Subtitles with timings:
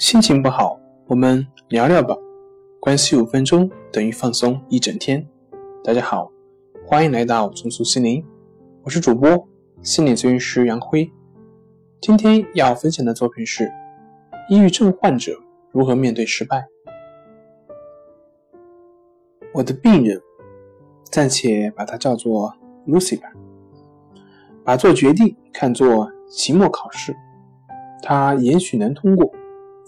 [0.00, 2.16] 心情不好，我们聊聊吧。
[2.80, 5.28] 关系五分钟等于放松一整天。
[5.84, 6.32] 大家好，
[6.86, 8.24] 欢迎来到重塑心灵，
[8.82, 9.46] 我是主播
[9.82, 11.12] 心理咨询师杨辉。
[12.00, 13.70] 今天要分享的作品是：
[14.48, 15.38] 抑郁症患者
[15.70, 16.64] 如何面对失败。
[19.52, 20.18] 我的病人，
[21.04, 22.50] 暂且把它叫做
[22.86, 23.28] Lucy 吧。
[24.64, 27.14] 把做决定看作期末考试，
[28.02, 29.30] 他也许能通过。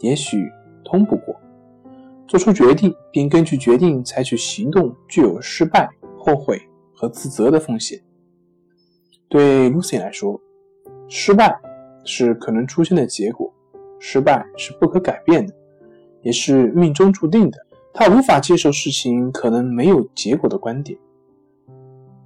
[0.00, 0.50] 也许
[0.84, 1.34] 通不过，
[2.28, 6.60] 做出决定并根据决定采取行动，具有失败、后悔
[6.94, 8.00] 和自责的风险。
[9.28, 10.40] 对 Lucy 来说，
[11.08, 11.58] 失败
[12.04, 13.52] 是可能出现的结果，
[13.98, 15.54] 失败是不可改变的，
[16.22, 17.58] 也是命中注定的。
[17.92, 20.98] 他无法接受事情可能没有结果的观点。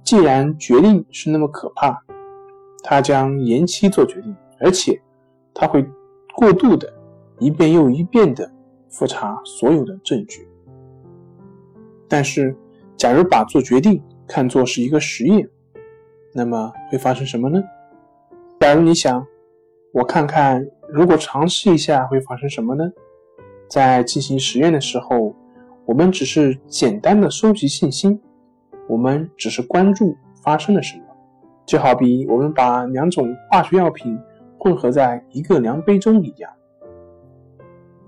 [0.03, 1.97] 既然决定是那么可怕，
[2.83, 5.01] 他将延期做决定，而且
[5.53, 5.81] 他会
[6.35, 7.00] 过度的。
[7.41, 8.47] 一遍又一遍地
[8.87, 10.47] 复查所有的证据，
[12.07, 12.55] 但是，
[12.95, 15.49] 假如把做决定看作是一个实验，
[16.35, 17.59] 那么会发生什么呢？
[18.59, 19.25] 假如你想，
[19.91, 22.87] 我看看如果尝试一下会发生什么呢？
[23.67, 25.35] 在进行实验的时候，
[25.85, 28.19] 我们只是简单的收集信息，
[28.87, 31.03] 我们只是关注发生了什么，
[31.65, 34.15] 就好比我们把两种化学药品
[34.59, 36.51] 混合在一个量杯中一样。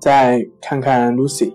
[0.03, 1.53] 再看看 Lucy，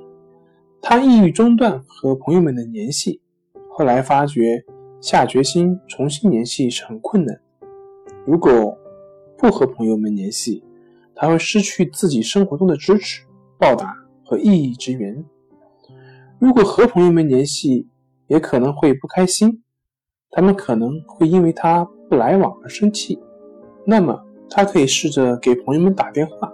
[0.81, 3.21] 她抑郁中断和朋友们的联系，
[3.69, 4.65] 后来发觉
[5.03, 7.39] 下决心重新联系是很困难。
[8.27, 8.75] 如果
[9.37, 10.65] 不和朋友们联系，
[11.15, 13.23] 他会失去自己生活中的支持、
[13.59, 15.23] 报答和意义之源；
[16.39, 17.87] 如果和朋友们联系，
[18.29, 19.63] 也可能会不开心，
[20.31, 23.19] 他们可能会因为他不来往而生气。
[23.85, 24.19] 那么，
[24.49, 26.51] 他可以试着给朋友们打电话。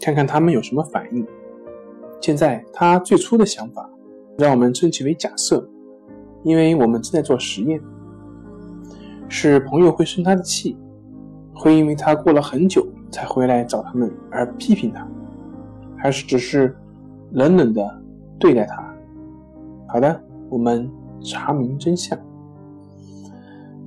[0.00, 1.26] 看看他们有什么反应。
[2.20, 3.88] 现在他最初的想法，
[4.36, 5.68] 让我们称其为假设，
[6.42, 7.80] 因为我们正在做实验。
[9.28, 10.76] 是朋友会生他的气，
[11.54, 15.06] 会因为他过了很久才回来找他们而批评他，
[15.96, 16.74] 还是只是
[17.32, 18.02] 冷冷的
[18.38, 18.82] 对待他？
[19.86, 20.90] 好的，我们
[21.22, 22.18] 查明真相。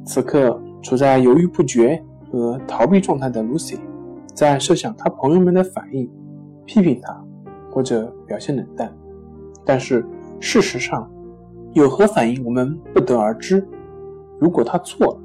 [0.05, 3.79] 此刻处在犹豫不决和逃避状态的 Lucy。
[4.33, 6.09] 在设想他朋友们的反应，
[6.65, 7.23] 批评他，
[7.69, 8.91] 或者表现冷淡，
[9.65, 10.05] 但是
[10.39, 11.09] 事实上
[11.73, 13.67] 有何反应我们不得而知。
[14.39, 15.19] 如果他错了，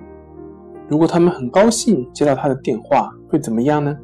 [0.89, 3.97] 如果他们很高兴接到他的电话，会怎么样呢？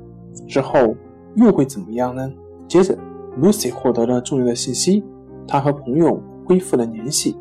[0.46, 0.96] 之后
[1.34, 2.30] 又会怎么样呢？
[2.66, 2.96] 接着
[3.40, 5.04] ，Lucy 获得了重要的信息，
[5.46, 7.36] 他和朋友恢复了联系，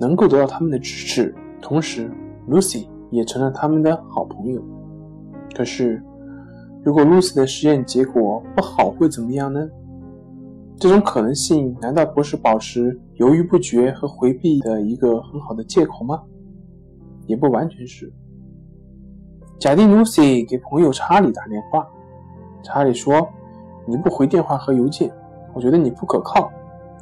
[0.00, 2.10] 能够得到他们的支持，同时
[2.48, 4.62] Lucy 也成了他们的好朋友。
[5.54, 6.02] 可是。
[6.84, 9.66] 如果 Lucy 的实验结果不好，会怎么样呢？
[10.76, 16.20] 这种可能性难道不是保持犹豫不决和回避的一个很好的借口吗？
[17.26, 18.12] 也不完全是。
[19.58, 21.88] 假定 Lucy 给朋友查理打电话，
[22.62, 23.26] 查理说
[23.88, 25.10] ：“你不回电话和邮件，
[25.54, 26.52] 我觉得你不可靠。”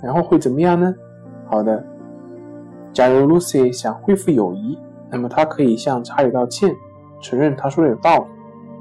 [0.00, 0.94] 然后会怎么样呢？
[1.50, 1.84] 好的，
[2.92, 4.78] 假如 Lucy 想恢复友谊，
[5.10, 6.72] 那么他可以向查理道歉，
[7.20, 8.24] 承认他说的有道理。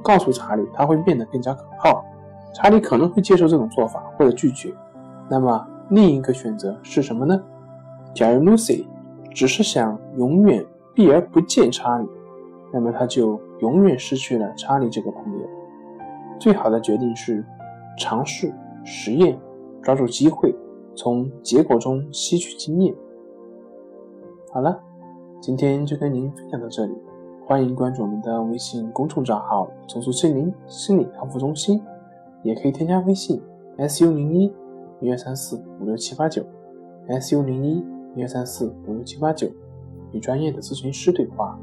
[0.02, 2.04] 告诉查理，他会变得更加可靠。
[2.54, 4.74] 查理可能会接受这种做法，或者拒绝。
[5.30, 7.42] 那么另一个选择是什么呢？
[8.14, 8.86] 假如 Lucy
[9.34, 12.08] 只是想永远避而不见查理，
[12.74, 15.50] 那么他就永远失去了查理这个朋友。
[16.40, 17.46] 最好的决定是
[17.98, 18.54] 尝试
[18.84, 19.40] 实验，
[19.82, 20.54] 抓住机会，
[20.96, 22.94] 从结果中吸取经验。
[24.52, 24.78] 好了，
[25.40, 27.11] 今天就跟您分享到这里。
[27.52, 31.84] 欢迎关注我们的微信公众账号“重塑心灵心理康复中心”，
[32.44, 33.42] 也可以添加微信
[33.78, 34.50] “su 零一
[35.02, 36.42] 一二三四五六七八九
[37.20, 37.84] ”，“su 零一
[38.16, 39.50] 一二三四五六七八九”，
[40.14, 41.60] 与专业的咨询师对话，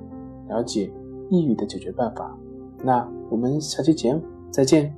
[0.50, 0.93] 了解
[1.31, 2.37] 抑郁的解决办法。
[2.84, 4.94] 那我们下期节目再见。